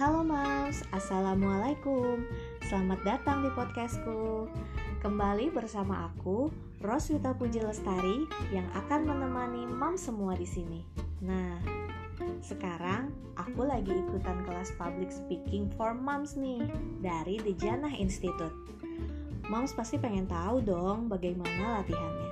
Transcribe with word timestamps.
Halo 0.00 0.24
Moms, 0.24 0.80
Assalamualaikum. 0.96 2.24
Selamat 2.64 3.04
datang 3.04 3.44
di 3.44 3.52
podcastku. 3.52 4.48
Kembali 5.04 5.52
bersama 5.52 6.08
aku, 6.08 6.48
Roswita 6.80 7.36
Puji 7.36 7.60
Lestari 7.60 8.24
Yang 8.48 8.64
akan 8.80 9.04
menemani 9.04 9.68
Mom 9.68 10.00
semua 10.00 10.40
di 10.40 10.48
sini. 10.48 10.80
Nah, 11.20 11.60
sekarang 12.40 13.12
aku 13.36 13.68
lagi 13.68 13.92
ikutan 13.92 14.40
kelas 14.48 14.72
public 14.80 15.12
speaking 15.12 15.68
for 15.76 15.92
moms 15.92 16.32
nih 16.32 16.64
Dari 17.04 17.36
The 17.36 17.52
Institute. 17.92 18.56
Moms 19.52 19.76
pasti 19.76 20.00
pengen 20.00 20.24
tahu 20.24 20.64
dong 20.64 21.12
bagaimana 21.12 21.84
latihannya. 21.84 22.30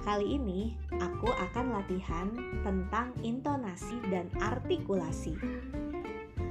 Kali 0.00 0.32
ini 0.32 0.80
aku 0.96 1.28
akan 1.28 1.76
latihan 1.76 2.32
tentang 2.64 3.12
intonasi 3.20 4.00
dan 4.08 4.32
artikulasi. 4.40 5.36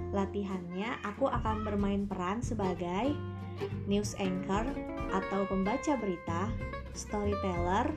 Latihannya 0.10 1.06
aku 1.06 1.30
akan 1.30 1.62
bermain 1.62 2.10
peran 2.10 2.42
sebagai 2.42 3.14
news 3.86 4.18
anchor 4.18 4.66
atau 5.14 5.46
pembaca 5.46 5.94
berita, 6.00 6.50
storyteller, 6.96 7.94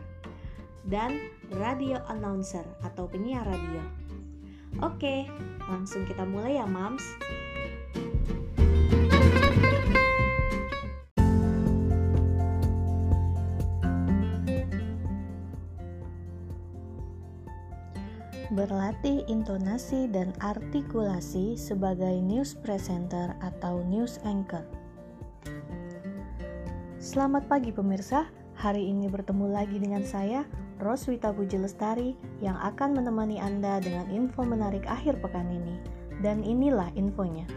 dan 0.89 1.31
radio 1.55 2.03
announcer 2.11 2.65
atau 2.83 3.07
penyiar 3.07 3.47
radio. 3.47 3.83
Oke, 4.81 5.29
langsung 5.69 6.09
kita 6.09 6.25
mulai 6.25 6.59
ya, 6.59 6.67
Mams. 6.67 7.05
Berlatih 18.63 19.27
intonasi 19.27 20.07
dan 20.07 20.31
artikulasi 20.39 21.59
sebagai 21.59 22.23
news 22.23 22.55
presenter 22.55 23.35
atau 23.43 23.83
news 23.91 24.23
anchor. 24.23 24.63
Selamat 27.03 27.51
pagi 27.51 27.75
pemirsa, 27.75 28.31
hari 28.55 28.87
ini 28.87 29.11
bertemu 29.11 29.51
lagi 29.51 29.83
dengan 29.83 30.07
saya, 30.07 30.47
Roswita 30.79 31.35
Puji 31.35 31.59
Lestari, 31.59 32.15
yang 32.39 32.55
akan 32.55 33.03
menemani 33.03 33.43
Anda 33.43 33.83
dengan 33.83 34.07
info 34.15 34.47
menarik 34.47 34.87
akhir 34.87 35.19
pekan 35.19 35.51
ini. 35.51 35.83
Dan 36.23 36.47
inilah 36.47 36.95
infonya. 36.95 37.51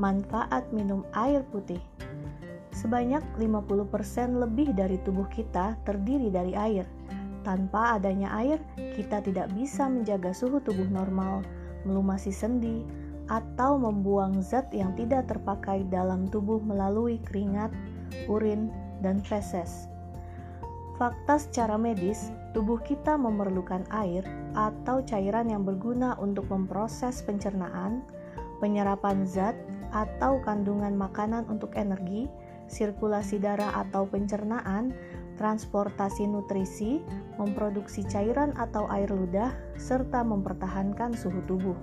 Manfaat 0.00 0.64
minum 0.72 1.04
air 1.12 1.44
putih 1.52 1.84
Sebanyak 2.72 3.20
50% 3.36 4.38
lebih 4.38 4.72
dari 4.72 4.96
tubuh 5.02 5.26
kita 5.28 5.76
terdiri 5.82 6.30
dari 6.30 6.54
air, 6.54 6.86
tanpa 7.42 7.98
adanya 7.98 8.30
air, 8.38 8.58
kita 8.96 9.22
tidak 9.22 9.50
bisa 9.54 9.86
menjaga 9.86 10.34
suhu 10.34 10.62
tubuh 10.62 10.86
normal, 10.88 11.42
melumasi 11.86 12.34
sendi, 12.34 12.82
atau 13.28 13.76
membuang 13.76 14.40
zat 14.40 14.72
yang 14.72 14.96
tidak 14.96 15.28
terpakai 15.28 15.84
dalam 15.92 16.26
tubuh 16.32 16.58
melalui 16.64 17.20
keringat, 17.28 17.68
urin, 18.26 18.72
dan 19.04 19.20
feses. 19.20 19.86
Fakta 20.98 21.38
secara 21.38 21.78
medis, 21.78 22.34
tubuh 22.56 22.82
kita 22.82 23.14
memerlukan 23.14 23.86
air 23.94 24.26
atau 24.58 24.98
cairan 25.06 25.46
yang 25.46 25.62
berguna 25.62 26.18
untuk 26.18 26.50
memproses 26.50 27.22
pencernaan, 27.22 28.02
penyerapan 28.58 29.22
zat, 29.22 29.54
atau 29.94 30.42
kandungan 30.42 30.98
makanan 30.98 31.46
untuk 31.46 31.72
energi, 31.78 32.26
sirkulasi 32.68 33.40
darah 33.40 33.72
atau 33.78 34.04
pencernaan, 34.04 34.92
transportasi 35.38 36.26
nutrisi, 36.26 37.00
memproduksi 37.38 38.02
cairan 38.04 38.50
atau 38.58 38.90
air 38.90 39.08
ludah, 39.08 39.54
serta 39.78 40.26
mempertahankan 40.26 41.14
suhu 41.14 41.40
tubuh. 41.46 41.78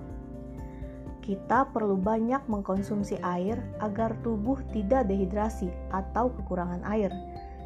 Kita 1.24 1.66
perlu 1.74 1.98
banyak 1.98 2.46
mengkonsumsi 2.46 3.18
air 3.24 3.58
agar 3.82 4.14
tubuh 4.22 4.62
tidak 4.70 5.10
dehidrasi 5.10 5.72
atau 5.90 6.30
kekurangan 6.30 6.86
air, 6.86 7.10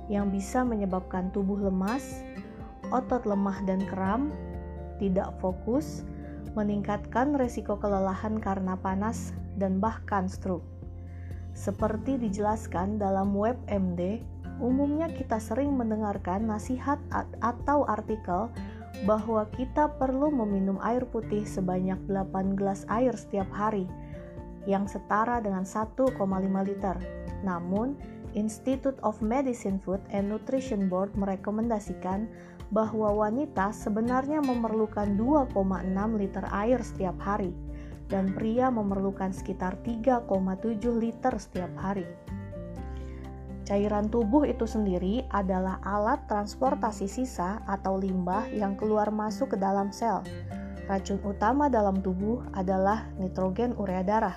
yang 0.08 0.32
bisa 0.32 0.64
menyebabkan 0.64 1.28
tubuh 1.28 1.60
lemas, 1.60 2.24
otot 2.88 3.28
lemah 3.28 3.60
dan 3.68 3.84
kram, 3.84 4.32
tidak 4.96 5.28
fokus, 5.44 6.08
meningkatkan 6.56 7.36
resiko 7.36 7.76
kelelahan 7.76 8.40
karena 8.40 8.80
panas, 8.80 9.36
dan 9.60 9.76
bahkan 9.76 10.24
stroke. 10.24 10.64
Seperti 11.52 12.16
dijelaskan 12.16 12.96
dalam 12.96 13.36
WebMD, 13.36 14.24
Umumnya 14.60 15.08
kita 15.08 15.40
sering 15.40 15.72
mendengarkan 15.72 16.44
nasihat 16.44 17.00
atau 17.40 17.88
artikel 17.88 18.52
bahwa 19.08 19.48
kita 19.56 19.88
perlu 19.96 20.28
meminum 20.28 20.76
air 20.84 21.08
putih 21.08 21.48
sebanyak 21.48 21.96
8 22.04 22.60
gelas 22.60 22.84
air 22.92 23.16
setiap 23.16 23.48
hari 23.48 23.88
yang 24.68 24.84
setara 24.84 25.40
dengan 25.40 25.64
1,5 25.64 26.12
liter. 26.68 26.96
Namun, 27.40 27.96
Institute 28.36 29.00
of 29.02 29.18
Medicine 29.24 29.80
Food 29.80 30.04
and 30.12 30.28
Nutrition 30.28 30.86
Board 30.92 31.16
merekomendasikan 31.16 32.28
bahwa 32.70 33.26
wanita 33.26 33.74
sebenarnya 33.74 34.38
memerlukan 34.44 35.18
2,6 35.18 36.20
liter 36.20 36.44
air 36.54 36.78
setiap 36.84 37.18
hari 37.18 37.50
dan 38.06 38.30
pria 38.30 38.70
memerlukan 38.70 39.34
sekitar 39.34 39.80
3,7 39.82 40.28
liter 40.94 41.34
setiap 41.40 41.72
hari. 41.78 42.06
Cairan 43.70 44.10
tubuh 44.10 44.42
itu 44.50 44.66
sendiri 44.66 45.22
adalah 45.30 45.78
alat 45.86 46.26
transportasi 46.26 47.06
sisa 47.06 47.62
atau 47.70 48.02
limbah 48.02 48.50
yang 48.50 48.74
keluar 48.74 49.14
masuk 49.14 49.54
ke 49.54 49.56
dalam 49.62 49.94
sel. 49.94 50.26
Racun 50.90 51.22
utama 51.22 51.70
dalam 51.70 52.02
tubuh 52.02 52.42
adalah 52.58 53.06
nitrogen 53.14 53.78
urea 53.78 54.02
darah, 54.02 54.34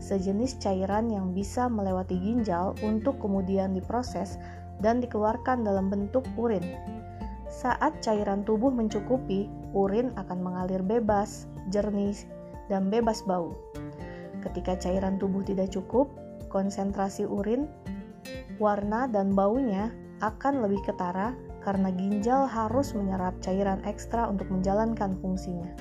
sejenis 0.00 0.56
cairan 0.64 1.12
yang 1.12 1.36
bisa 1.36 1.68
melewati 1.68 2.16
ginjal 2.24 2.72
untuk 2.80 3.20
kemudian 3.20 3.76
diproses 3.76 4.40
dan 4.80 5.04
dikeluarkan 5.04 5.60
dalam 5.60 5.92
bentuk 5.92 6.24
urin. 6.40 6.64
Saat 7.52 8.00
cairan 8.00 8.48
tubuh 8.48 8.72
mencukupi, 8.72 9.44
urin 9.76 10.08
akan 10.16 10.40
mengalir 10.40 10.80
bebas, 10.80 11.44
jernih, 11.68 12.16
dan 12.72 12.88
bebas 12.88 13.20
bau. 13.28 13.52
Ketika 14.40 14.72
cairan 14.80 15.20
tubuh 15.20 15.44
tidak 15.44 15.68
cukup, 15.68 16.08
konsentrasi 16.48 17.28
urin 17.28 17.68
warna 18.60 19.08
dan 19.08 19.32
baunya 19.32 19.88
akan 20.20 20.60
lebih 20.60 20.84
ketara 20.84 21.32
karena 21.64 21.88
ginjal 21.96 22.44
harus 22.44 22.92
menyerap 22.92 23.32
cairan 23.40 23.80
ekstra 23.88 24.28
untuk 24.28 24.52
menjalankan 24.52 25.16
fungsinya. 25.24 25.72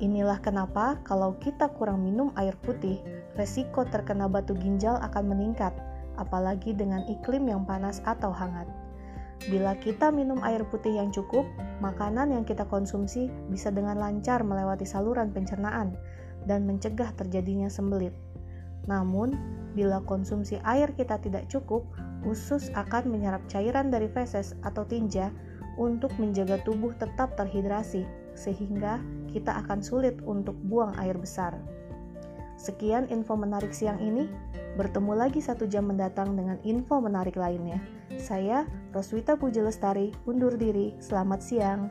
Inilah 0.00 0.40
kenapa 0.40 0.96
kalau 1.04 1.36
kita 1.44 1.68
kurang 1.76 2.00
minum 2.08 2.32
air 2.40 2.56
putih, 2.64 2.96
resiko 3.36 3.84
terkena 3.84 4.32
batu 4.32 4.56
ginjal 4.56 4.96
akan 5.04 5.28
meningkat, 5.28 5.76
apalagi 6.16 6.72
dengan 6.72 7.04
iklim 7.04 7.44
yang 7.44 7.68
panas 7.68 8.00
atau 8.08 8.32
hangat. 8.32 8.64
Bila 9.48 9.76
kita 9.76 10.12
minum 10.12 10.40
air 10.44 10.64
putih 10.68 11.00
yang 11.00 11.12
cukup, 11.12 11.44
makanan 11.84 12.32
yang 12.32 12.44
kita 12.44 12.64
konsumsi 12.68 13.28
bisa 13.48 13.72
dengan 13.72 13.96
lancar 13.96 14.40
melewati 14.44 14.84
saluran 14.84 15.32
pencernaan 15.32 15.96
dan 16.44 16.64
mencegah 16.64 17.12
terjadinya 17.16 17.68
sembelit. 17.68 18.12
Namun, 18.88 19.36
bila 19.74 20.00
konsumsi 20.04 20.56
air 20.64 20.92
kita 20.94 21.20
tidak 21.20 21.48
cukup, 21.50 21.84
usus 22.24 22.68
akan 22.76 23.12
menyerap 23.12 23.40
cairan 23.48 23.88
dari 23.88 24.08
feses 24.12 24.56
atau 24.64 24.84
tinja 24.84 25.32
untuk 25.80 26.12
menjaga 26.20 26.60
tubuh 26.64 26.92
tetap 27.00 27.36
terhidrasi, 27.40 28.04
sehingga 28.36 29.00
kita 29.32 29.64
akan 29.64 29.80
sulit 29.80 30.18
untuk 30.26 30.56
buang 30.68 30.92
air 31.00 31.16
besar. 31.16 31.56
Sekian 32.60 33.08
info 33.08 33.40
menarik 33.40 33.72
siang 33.72 33.96
ini. 34.04 34.28
Bertemu 34.76 35.16
lagi 35.16 35.40
satu 35.40 35.64
jam 35.64 35.88
mendatang 35.88 36.36
dengan 36.36 36.60
info 36.62 37.00
menarik 37.00 37.34
lainnya. 37.34 37.80
Saya, 38.20 38.68
Roswita 38.92 39.34
Puji 39.34 39.64
Lestari, 39.64 40.12
undur 40.28 40.54
diri. 40.60 40.92
Selamat 41.00 41.40
siang. 41.40 41.88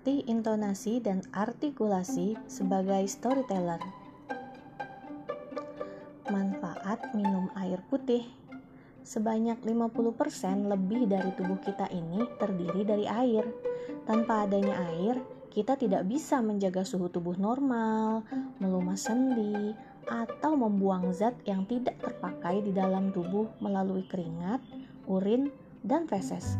Berlatih 0.00 0.24
intonasi 0.32 0.96
dan 1.04 1.20
artikulasi 1.28 2.32
sebagai 2.48 3.04
storyteller. 3.04 3.84
Manfaat 6.24 7.12
minum 7.12 7.52
air 7.52 7.84
putih 7.92 8.24
Sebanyak 9.04 9.60
50% 9.60 10.72
lebih 10.72 11.04
dari 11.04 11.36
tubuh 11.36 11.60
kita 11.60 11.92
ini 11.92 12.24
terdiri 12.40 12.80
dari 12.80 13.04
air. 13.04 13.44
Tanpa 14.08 14.48
adanya 14.48 14.72
air, 14.88 15.20
kita 15.52 15.76
tidak 15.76 16.08
bisa 16.08 16.40
menjaga 16.40 16.80
suhu 16.80 17.12
tubuh 17.12 17.36
normal, 17.36 18.24
melumas 18.56 19.04
sendi, 19.04 19.76
atau 20.08 20.56
membuang 20.56 21.12
zat 21.12 21.36
yang 21.44 21.68
tidak 21.68 22.00
terpakai 22.00 22.64
di 22.64 22.72
dalam 22.72 23.12
tubuh 23.12 23.52
melalui 23.60 24.08
keringat, 24.08 24.64
urin, 25.04 25.52
dan 25.84 26.08
feses. 26.08 26.56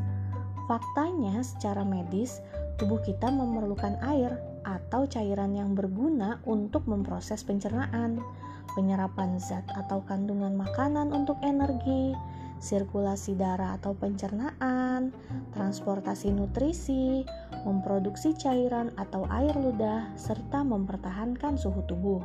Faktanya, 0.69 1.41
secara 1.41 1.83
medis, 1.83 2.39
tubuh 2.81 3.05
kita 3.05 3.29
memerlukan 3.29 4.01
air 4.01 4.41
atau 4.65 5.05
cairan 5.05 5.53
yang 5.53 5.77
berguna 5.77 6.41
untuk 6.49 6.89
memproses 6.89 7.45
pencernaan, 7.45 8.25
penyerapan 8.73 9.37
zat 9.37 9.69
atau 9.77 10.01
kandungan 10.09 10.57
makanan 10.57 11.13
untuk 11.13 11.37
energi, 11.45 12.17
sirkulasi 12.57 13.37
darah 13.37 13.77
atau 13.77 13.93
pencernaan, 13.93 15.13
transportasi 15.53 16.33
nutrisi, 16.33 17.21
memproduksi 17.69 18.33
cairan 18.41 18.97
atau 18.97 19.29
air 19.29 19.53
ludah, 19.53 20.09
serta 20.17 20.65
mempertahankan 20.65 21.61
suhu 21.61 21.85
tubuh. 21.85 22.25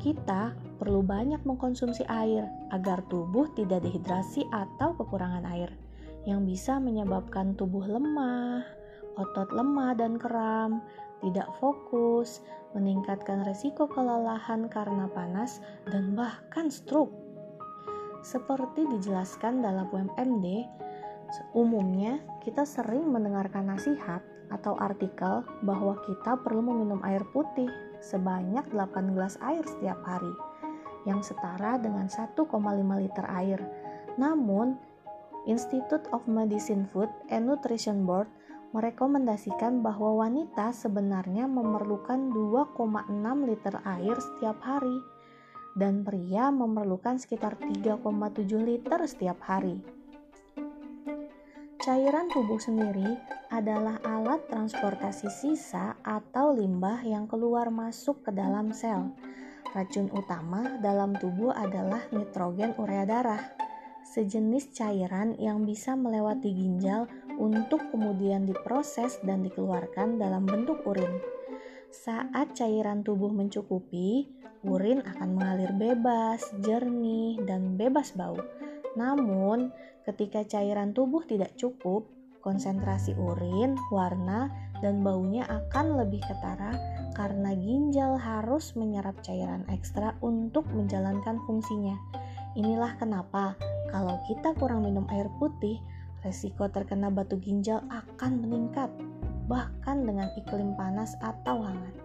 Kita 0.00 0.56
perlu 0.80 1.04
banyak 1.04 1.44
mengkonsumsi 1.44 2.08
air 2.08 2.48
agar 2.72 3.04
tubuh 3.12 3.52
tidak 3.52 3.84
dehidrasi 3.84 4.48
atau 4.48 4.96
kekurangan 4.96 5.44
air, 5.52 5.68
yang 6.24 6.48
bisa 6.48 6.80
menyebabkan 6.80 7.54
tubuh 7.54 7.84
lemah, 7.84 8.81
otot 9.16 9.48
lemah 9.52 9.96
dan 9.96 10.16
kram, 10.16 10.80
tidak 11.22 11.48
fokus, 11.62 12.42
meningkatkan 12.72 13.46
resiko 13.46 13.86
kelelahan 13.86 14.66
karena 14.66 15.06
panas, 15.12 15.62
dan 15.88 16.16
bahkan 16.16 16.72
stroke. 16.72 17.12
Seperti 18.22 18.86
dijelaskan 18.86 19.62
dalam 19.62 19.90
UMD, 19.90 20.46
umumnya 21.56 22.22
kita 22.42 22.62
sering 22.62 23.10
mendengarkan 23.10 23.70
nasihat 23.72 24.22
atau 24.52 24.76
artikel 24.78 25.42
bahwa 25.64 25.96
kita 26.04 26.36
perlu 26.44 26.60
meminum 26.60 27.00
air 27.02 27.24
putih 27.32 27.70
sebanyak 28.04 28.62
8 28.70 29.14
gelas 29.16 29.40
air 29.40 29.64
setiap 29.64 29.98
hari, 30.04 30.30
yang 31.08 31.24
setara 31.24 31.80
dengan 31.80 32.06
1,5 32.06 32.46
liter 33.00 33.26
air. 33.32 33.58
Namun, 34.20 34.76
Institute 35.48 36.06
of 36.14 36.22
Medicine 36.30 36.86
Food 36.86 37.10
and 37.32 37.50
Nutrition 37.50 38.06
Board 38.06 38.30
merekomendasikan 38.72 39.84
bahwa 39.84 40.24
wanita 40.24 40.72
sebenarnya 40.72 41.44
memerlukan 41.44 42.32
2,6 42.32 43.12
liter 43.44 43.76
air 43.84 44.16
setiap 44.16 44.58
hari 44.64 44.96
dan 45.76 46.04
pria 46.04 46.48
memerlukan 46.52 47.20
sekitar 47.20 47.56
3,7 47.60 48.00
liter 48.64 49.00
setiap 49.04 49.38
hari. 49.44 49.80
Cairan 51.82 52.30
tubuh 52.30 52.62
sendiri 52.62 53.18
adalah 53.50 53.98
alat 54.06 54.46
transportasi 54.48 55.28
sisa 55.28 55.98
atau 56.00 56.54
limbah 56.54 57.02
yang 57.04 57.28
keluar 57.28 57.68
masuk 57.68 58.24
ke 58.24 58.30
dalam 58.32 58.70
sel. 58.70 59.12
Racun 59.72 60.08
utama 60.14 60.78
dalam 60.80 61.16
tubuh 61.16 61.50
adalah 61.52 62.00
nitrogen 62.12 62.76
urea 62.76 63.04
darah 63.08 63.61
sejenis 64.12 64.76
cairan 64.76 65.32
yang 65.40 65.64
bisa 65.64 65.96
melewati 65.96 66.52
ginjal 66.52 67.08
untuk 67.40 67.88
kemudian 67.88 68.44
diproses 68.44 69.16
dan 69.24 69.40
dikeluarkan 69.40 70.20
dalam 70.20 70.44
bentuk 70.44 70.84
urin. 70.84 71.16
Saat 71.88 72.52
cairan 72.52 73.00
tubuh 73.00 73.32
mencukupi, 73.32 74.28
urin 74.68 75.00
akan 75.00 75.28
mengalir 75.36 75.72
bebas, 75.72 76.44
jernih, 76.60 77.40
dan 77.48 77.80
bebas 77.80 78.12
bau. 78.12 78.36
Namun, 79.00 79.72
ketika 80.04 80.44
cairan 80.44 80.92
tubuh 80.92 81.24
tidak 81.24 81.56
cukup, 81.56 82.04
konsentrasi 82.44 83.16
urin, 83.16 83.80
warna, 83.88 84.52
dan 84.84 85.00
baunya 85.00 85.48
akan 85.48 86.04
lebih 86.04 86.20
ketara 86.20 86.76
karena 87.16 87.54
ginjal 87.56 88.18
harus 88.18 88.74
menyerap 88.76 89.16
cairan 89.24 89.64
ekstra 89.72 90.16
untuk 90.20 90.68
menjalankan 90.74 91.38
fungsinya. 91.48 91.96
Inilah 92.52 93.00
kenapa 93.00 93.56
kalau 93.88 94.20
kita 94.28 94.52
kurang 94.60 94.84
minum 94.84 95.08
air 95.08 95.28
putih, 95.40 95.80
resiko 96.20 96.68
terkena 96.68 97.08
batu 97.08 97.40
ginjal 97.40 97.80
akan 97.88 98.44
meningkat, 98.44 98.92
bahkan 99.48 100.04
dengan 100.04 100.28
iklim 100.36 100.76
panas 100.76 101.16
atau 101.24 101.64
hangat. 101.64 101.96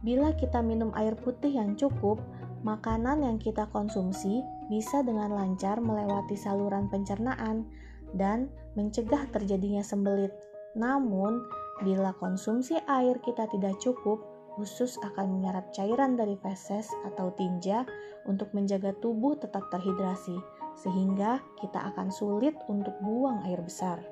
Bila 0.00 0.32
kita 0.38 0.62
minum 0.62 0.94
air 0.96 1.12
putih 1.18 1.58
yang 1.58 1.74
cukup, 1.74 2.22
makanan 2.62 3.26
yang 3.26 3.36
kita 3.36 3.68
konsumsi 3.68 4.40
bisa 4.70 5.02
dengan 5.02 5.34
lancar 5.34 5.82
melewati 5.82 6.38
saluran 6.38 6.88
pencernaan 6.88 7.66
dan 8.14 8.46
mencegah 8.78 9.26
terjadinya 9.34 9.82
sembelit. 9.82 10.32
Namun, 10.78 11.42
bila 11.82 12.14
konsumsi 12.16 12.78
air 12.86 13.18
kita 13.20 13.50
tidak 13.50 13.74
cukup, 13.82 14.22
Usus 14.60 15.00
akan 15.00 15.40
menyerap 15.40 15.72
cairan 15.72 16.20
dari 16.20 16.36
feses 16.36 16.92
atau 17.08 17.32
tinja 17.32 17.88
untuk 18.28 18.52
menjaga 18.52 18.92
tubuh 19.00 19.32
tetap 19.40 19.72
terhidrasi, 19.72 20.36
sehingga 20.76 21.40
kita 21.56 21.80
akan 21.96 22.12
sulit 22.12 22.52
untuk 22.68 22.92
buang 23.00 23.40
air 23.48 23.64
besar. 23.64 24.04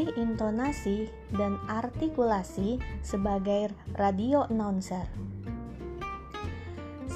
Berlatih 0.00 0.16
intonasi 0.16 0.98
dan 1.36 1.60
artikulasi 1.68 2.80
sebagai 3.04 3.68
radio 4.00 4.48
announcer. 4.48 5.04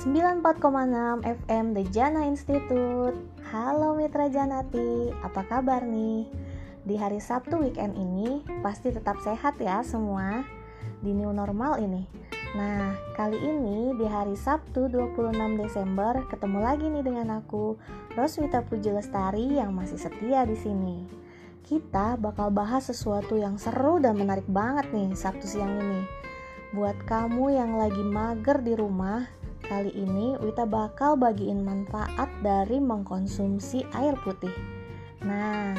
94,6 0.04 1.24
FM 1.24 1.72
The 1.72 1.84
Jana 1.88 2.28
Institute. 2.28 3.16
Halo 3.48 3.96
Mitra 3.96 4.28
Janati, 4.28 5.16
apa 5.24 5.48
kabar 5.48 5.80
nih? 5.80 6.28
Di 6.84 7.00
hari 7.00 7.24
Sabtu 7.24 7.56
weekend 7.64 7.96
ini 7.96 8.44
pasti 8.60 8.92
tetap 8.92 9.16
sehat 9.24 9.56
ya 9.56 9.80
semua 9.80 10.44
di 11.00 11.16
new 11.16 11.32
normal 11.32 11.80
ini. 11.80 12.04
Nah, 12.52 12.92
kali 13.16 13.40
ini 13.40 13.96
di 13.96 14.04
hari 14.04 14.36
Sabtu 14.36 14.92
26 14.92 15.56
Desember 15.56 16.20
ketemu 16.28 16.58
lagi 16.60 16.84
nih 16.92 17.00
dengan 17.00 17.40
aku, 17.40 17.80
Roswita 18.12 18.60
Puji 18.60 18.92
Lestari 18.92 19.56
yang 19.56 19.72
masih 19.72 19.96
setia 19.96 20.44
di 20.44 20.58
sini 20.60 21.23
kita 21.64 22.20
bakal 22.20 22.52
bahas 22.52 22.92
sesuatu 22.92 23.40
yang 23.40 23.56
seru 23.56 23.96
dan 23.96 24.20
menarik 24.20 24.44
banget 24.44 24.84
nih 24.92 25.16
Sabtu 25.16 25.48
siang 25.48 25.80
ini. 25.80 26.04
Buat 26.76 27.00
kamu 27.08 27.56
yang 27.56 27.80
lagi 27.80 28.04
mager 28.04 28.60
di 28.60 28.76
rumah, 28.76 29.24
kali 29.64 29.88
ini 29.96 30.36
Wita 30.44 30.68
bakal 30.68 31.16
bagiin 31.16 31.64
manfaat 31.64 32.28
dari 32.44 32.76
mengkonsumsi 32.84 33.88
air 33.96 34.12
putih. 34.20 34.52
Nah, 35.24 35.72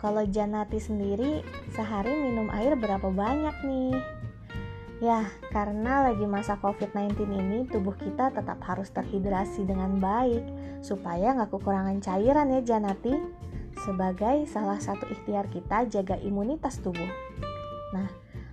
kalau 0.00 0.24
Janati 0.24 0.80
sendiri 0.80 1.44
sehari 1.76 2.16
minum 2.16 2.48
air 2.48 2.72
berapa 2.80 3.12
banyak 3.12 3.56
nih? 3.68 3.92
Ya, 5.04 5.28
karena 5.52 6.08
lagi 6.12 6.24
masa 6.24 6.56
COVID-19 6.60 7.28
ini 7.28 7.58
tubuh 7.68 7.96
kita 7.96 8.32
tetap 8.32 8.60
harus 8.64 8.88
terhidrasi 8.88 9.68
dengan 9.68 10.00
baik 10.00 10.44
supaya 10.80 11.36
nggak 11.36 11.52
kekurangan 11.52 12.00
cairan 12.00 12.52
ya 12.56 12.60
Janati 12.64 13.12
sebagai 13.82 14.44
salah 14.48 14.76
satu 14.76 15.08
ikhtiar 15.08 15.48
kita 15.48 15.88
jaga 15.88 16.16
imunitas 16.20 16.80
tubuh. 16.84 17.08
Nah, 17.96 18.08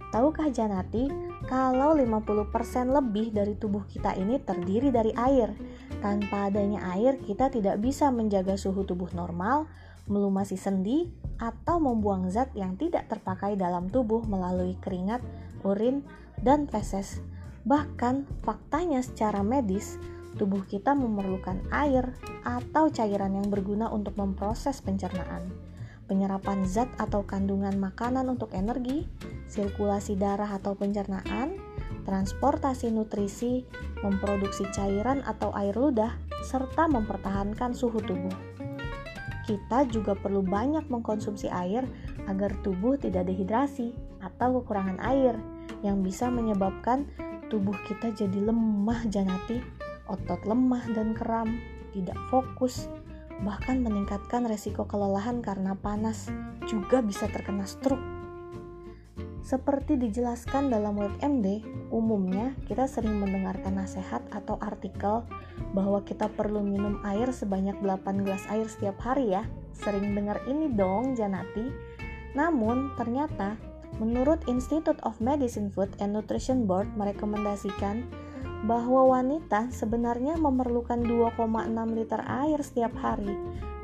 tahukah 0.10 0.50
Janati 0.50 1.12
kalau 1.46 1.94
50% 1.94 2.90
lebih 2.90 3.36
dari 3.36 3.54
tubuh 3.56 3.86
kita 3.86 4.16
ini 4.16 4.40
terdiri 4.42 4.90
dari 4.90 5.12
air? 5.14 5.54
Tanpa 6.00 6.52
adanya 6.52 6.84
air, 6.96 7.20
kita 7.22 7.52
tidak 7.52 7.80
bisa 7.80 8.10
menjaga 8.10 8.56
suhu 8.56 8.84
tubuh 8.88 9.12
normal, 9.14 9.70
melumasi 10.08 10.56
sendi, 10.56 11.12
atau 11.38 11.78
membuang 11.78 12.32
zat 12.34 12.50
yang 12.58 12.80
tidak 12.80 13.06
terpakai 13.12 13.54
dalam 13.60 13.92
tubuh 13.92 14.26
melalui 14.26 14.80
keringat, 14.82 15.22
urin, 15.62 16.02
dan 16.42 16.66
feses. 16.66 17.22
Bahkan, 17.68 18.26
faktanya 18.42 19.04
secara 19.04 19.44
medis, 19.44 20.00
tubuh 20.38 20.64
kita 20.70 20.94
memerlukan 20.94 21.66
air 21.74 22.14
atau 22.46 22.88
cairan 22.94 23.34
yang 23.36 23.50
berguna 23.50 23.90
untuk 23.90 24.16
memproses 24.16 24.80
pencernaan, 24.80 25.50
penyerapan 26.06 26.64
zat 26.64 26.88
atau 27.02 27.26
kandungan 27.26 27.76
makanan 27.76 28.30
untuk 28.30 28.54
energi, 28.54 29.10
sirkulasi 29.50 30.16
darah 30.16 30.48
atau 30.56 30.78
pencernaan, 30.78 31.58
transportasi 32.06 32.94
nutrisi, 32.94 33.66
memproduksi 34.06 34.64
cairan 34.72 35.26
atau 35.26 35.52
air 35.58 35.76
ludah, 35.76 36.16
serta 36.46 36.88
mempertahankan 36.88 37.76
suhu 37.76 38.00
tubuh. 38.00 38.38
Kita 39.44 39.88
juga 39.88 40.16
perlu 40.16 40.44
banyak 40.44 40.92
mengkonsumsi 40.92 41.48
air 41.52 41.84
agar 42.28 42.52
tubuh 42.64 43.00
tidak 43.00 43.32
dehidrasi 43.32 43.96
atau 44.20 44.60
kekurangan 44.60 45.00
air 45.04 45.40
yang 45.82 46.04
bisa 46.04 46.28
menyebabkan 46.28 47.08
tubuh 47.48 47.76
kita 47.88 48.12
jadi 48.12 48.52
lemah 48.52 49.08
janati 49.08 49.77
otot 50.08 50.44
lemah 50.48 50.84
dan 50.92 51.14
kram, 51.14 51.60
tidak 51.96 52.18
fokus, 52.32 52.90
bahkan 53.46 53.86
meningkatkan 53.86 54.48
resiko 54.50 54.88
kelelahan 54.90 55.46
karena 55.46 55.78
panas, 55.78 56.32
juga 56.66 57.06
bisa 57.06 57.30
terkena 57.30 57.64
stroke. 57.70 58.18
Seperti 59.48 59.96
dijelaskan 59.96 60.68
dalam 60.68 61.00
WebMD, 61.00 61.64
umumnya 61.88 62.52
kita 62.68 62.84
sering 62.84 63.16
mendengarkan 63.16 63.80
nasihat 63.80 64.20
atau 64.36 64.60
artikel 64.60 65.24
bahwa 65.72 66.04
kita 66.04 66.28
perlu 66.28 66.60
minum 66.60 67.00
air 67.08 67.32
sebanyak 67.32 67.80
8 67.80 68.28
gelas 68.28 68.44
air 68.52 68.68
setiap 68.68 69.00
hari 69.00 69.32
ya. 69.32 69.48
Sering 69.72 70.12
dengar 70.20 70.44
ini 70.52 70.68
dong, 70.68 71.16
Janati. 71.16 71.72
Namun, 72.36 72.92
ternyata 73.00 73.56
menurut 74.04 74.44
Institute 74.52 75.00
of 75.08 75.16
Medicine 75.24 75.72
Food 75.72 75.96
and 76.04 76.12
Nutrition 76.12 76.68
Board 76.68 76.92
merekomendasikan 77.00 78.04
bahwa 78.66 79.14
wanita 79.20 79.70
sebenarnya 79.70 80.40
memerlukan 80.42 81.04
2,6 81.06 81.38
liter 81.94 82.22
air 82.26 82.60
setiap 82.66 82.94
hari 82.98 83.30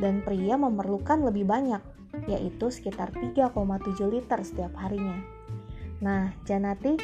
dan 0.02 0.26
pria 0.26 0.58
memerlukan 0.58 1.22
lebih 1.22 1.46
banyak, 1.46 1.84
yaitu 2.26 2.74
sekitar 2.74 3.14
3,7 3.14 3.54
liter 4.10 4.40
setiap 4.42 4.74
harinya. 4.82 5.22
Nah, 6.02 6.34
Janati, 6.44 6.98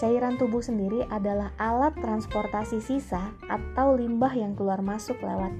cairan 0.00 0.40
tubuh 0.40 0.64
sendiri 0.64 1.04
adalah 1.12 1.52
alat 1.60 1.92
transportasi 2.00 2.80
sisa 2.80 3.36
atau 3.52 3.94
limbah 3.94 4.32
yang 4.32 4.56
keluar 4.56 4.80
masuk 4.80 5.20
lewat 5.20 5.52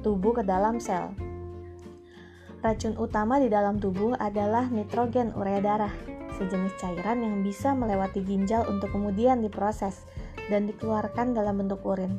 tubuh 0.00 0.40
ke 0.40 0.42
dalam 0.42 0.80
sel. 0.80 1.12
Racun 2.60 2.92
utama 3.00 3.40
di 3.40 3.48
dalam 3.48 3.80
tubuh 3.80 4.12
adalah 4.20 4.68
nitrogen 4.68 5.32
urea 5.32 5.60
darah, 5.64 5.94
sejenis 6.36 6.76
cairan 6.76 7.24
yang 7.24 7.40
bisa 7.40 7.72
melewati 7.72 8.20
ginjal 8.20 8.68
untuk 8.68 8.92
kemudian 8.92 9.40
diproses 9.40 10.04
dan 10.50 10.66
dikeluarkan 10.66 11.32
dalam 11.32 11.62
bentuk 11.62 11.80
urin. 11.86 12.18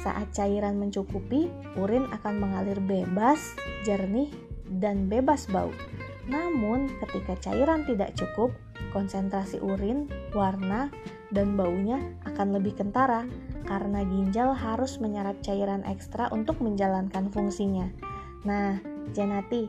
Saat 0.00 0.30
cairan 0.32 0.78
mencukupi, 0.78 1.50
urin 1.74 2.06
akan 2.14 2.38
mengalir 2.38 2.78
bebas, 2.78 3.58
jernih, 3.82 4.30
dan 4.78 5.10
bebas 5.10 5.50
bau. 5.50 5.74
Namun, 6.30 6.86
ketika 7.02 7.50
cairan 7.50 7.82
tidak 7.88 8.14
cukup, 8.14 8.54
konsentrasi 8.94 9.58
urin, 9.58 10.06
warna, 10.32 10.92
dan 11.34 11.58
baunya 11.58 12.00
akan 12.24 12.56
lebih 12.56 12.78
kentara 12.78 13.28
karena 13.68 14.00
ginjal 14.00 14.56
harus 14.56 14.96
menyerap 14.96 15.36
cairan 15.44 15.84
ekstra 15.84 16.32
untuk 16.32 16.56
menjalankan 16.64 17.28
fungsinya. 17.28 17.92
Nah, 18.48 18.80
Janati, 19.12 19.68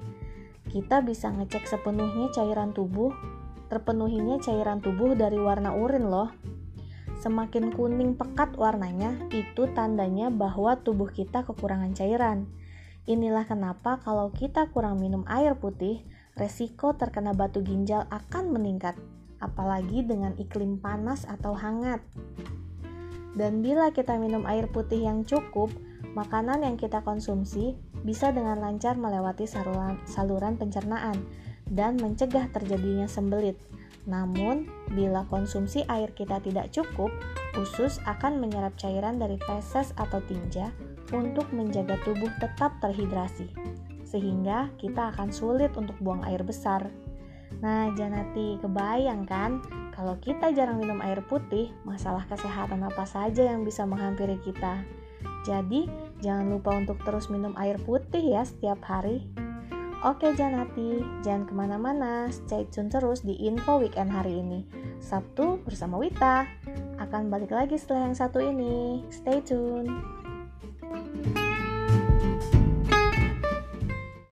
kita 0.71 1.03
bisa 1.03 1.31
ngecek 1.31 1.67
sepenuhnya 1.67 2.31
cairan 2.31 2.71
tubuh, 2.71 3.11
terpenuhinya 3.67 4.39
cairan 4.39 4.79
tubuh 4.79 5.15
dari 5.19 5.35
warna 5.35 5.75
urin 5.75 6.07
loh. 6.07 6.31
Semakin 7.19 7.75
kuning 7.75 8.15
pekat 8.15 8.55
warnanya, 8.55 9.11
itu 9.35 9.67
tandanya 9.75 10.31
bahwa 10.31 10.79
tubuh 10.79 11.11
kita 11.11 11.43
kekurangan 11.43 11.91
cairan. 11.91 12.47
Inilah 13.11 13.43
kenapa 13.43 13.99
kalau 13.99 14.31
kita 14.31 14.71
kurang 14.71 15.03
minum 15.03 15.27
air 15.27 15.59
putih, 15.59 16.07
resiko 16.39 16.95
terkena 16.95 17.35
batu 17.35 17.59
ginjal 17.59 18.07
akan 18.07 18.55
meningkat, 18.55 18.95
apalagi 19.43 20.07
dengan 20.07 20.31
iklim 20.39 20.79
panas 20.79 21.27
atau 21.27 21.51
hangat. 21.59 21.99
Dan 23.35 23.59
bila 23.59 23.91
kita 23.91 24.15
minum 24.15 24.47
air 24.47 24.71
putih 24.71 25.03
yang 25.03 25.27
cukup, 25.27 25.67
makanan 26.15 26.63
yang 26.63 26.79
kita 26.79 27.03
konsumsi 27.03 27.75
bisa 28.07 28.31
dengan 28.31 28.63
lancar 28.63 28.95
melewati 28.95 29.43
saluran, 29.43 30.55
pencernaan 30.55 31.19
dan 31.67 31.99
mencegah 31.99 32.47
terjadinya 32.49 33.11
sembelit. 33.11 33.59
Namun, 34.09 34.65
bila 34.89 35.21
konsumsi 35.29 35.85
air 35.85 36.09
kita 36.17 36.41
tidak 36.41 36.73
cukup, 36.73 37.13
usus 37.61 38.01
akan 38.09 38.41
menyerap 38.41 38.73
cairan 38.75 39.21
dari 39.21 39.37
feses 39.45 39.93
atau 40.01 40.17
tinja 40.25 40.73
untuk 41.13 41.45
menjaga 41.53 41.93
tubuh 42.01 42.29
tetap 42.41 42.81
terhidrasi, 42.81 43.53
sehingga 44.01 44.73
kita 44.81 45.13
akan 45.13 45.29
sulit 45.29 45.69
untuk 45.77 45.93
buang 46.01 46.25
air 46.25 46.41
besar. 46.41 46.89
Nah, 47.61 47.93
Janati, 47.93 48.57
kebayang 48.61 49.29
kan 49.29 49.61
kalau 49.93 50.17
kita 50.21 50.49
jarang 50.57 50.81
minum 50.81 51.01
air 51.05 51.21
putih, 51.25 51.69
masalah 51.85 52.25
kesehatan 52.25 52.81
apa 52.81 53.05
saja 53.05 53.45
yang 53.45 53.61
bisa 53.61 53.85
menghampiri 53.85 54.41
kita. 54.41 54.81
Jadi, 55.43 55.85
jangan 56.23 56.49
lupa 56.55 56.71
untuk 56.77 56.97
terus 57.03 57.27
minum 57.27 57.51
air 57.59 57.75
putih 57.83 58.21
ya 58.21 58.41
setiap 58.47 58.79
hari. 58.85 59.27
Oke 59.99 60.31
Janati, 60.31 61.03
jangan 61.19 61.43
ke 61.43 61.51
mana-mana, 61.51 62.31
stay 62.31 62.63
tune 62.71 62.87
terus 62.87 63.19
di 63.19 63.35
info 63.35 63.83
weekend 63.83 64.07
hari 64.07 64.39
ini. 64.39 64.63
Sabtu 65.03 65.59
bersama 65.67 65.99
Wita, 65.99 66.47
akan 67.03 67.27
balik 67.27 67.51
lagi 67.51 67.75
setelah 67.75 68.07
yang 68.07 68.15
satu 68.15 68.39
ini. 68.39 69.03
Stay 69.11 69.43
tune. 69.43 70.18